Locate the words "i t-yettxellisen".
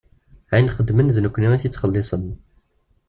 1.53-2.23